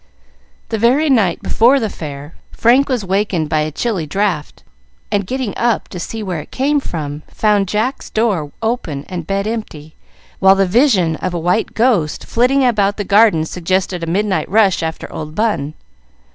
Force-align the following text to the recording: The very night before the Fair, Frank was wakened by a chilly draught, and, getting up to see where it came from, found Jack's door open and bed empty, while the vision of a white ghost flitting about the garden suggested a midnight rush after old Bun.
The 0.69 0.79
very 0.79 1.11
night 1.11 1.43
before 1.43 1.79
the 1.79 1.87
Fair, 1.87 2.33
Frank 2.49 2.89
was 2.89 3.05
wakened 3.05 3.49
by 3.49 3.59
a 3.59 3.71
chilly 3.71 4.07
draught, 4.07 4.63
and, 5.11 5.27
getting 5.27 5.55
up 5.55 5.89
to 5.89 5.99
see 5.99 6.23
where 6.23 6.39
it 6.39 6.49
came 6.49 6.79
from, 6.79 7.21
found 7.27 7.67
Jack's 7.67 8.09
door 8.09 8.51
open 8.63 9.05
and 9.09 9.27
bed 9.27 9.45
empty, 9.45 9.93
while 10.39 10.55
the 10.55 10.65
vision 10.65 11.17
of 11.17 11.35
a 11.35 11.39
white 11.39 11.75
ghost 11.75 12.25
flitting 12.25 12.65
about 12.65 12.97
the 12.97 13.03
garden 13.03 13.45
suggested 13.45 14.01
a 14.01 14.07
midnight 14.07 14.49
rush 14.49 14.81
after 14.81 15.05
old 15.13 15.35
Bun. 15.35 15.75